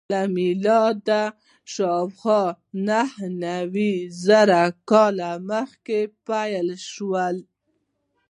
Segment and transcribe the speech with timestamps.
[0.13, 1.23] له میلاده
[1.73, 2.43] شاوخوا
[2.87, 3.77] نهه نیم
[4.25, 7.37] زره کاله مخکې پیل شول.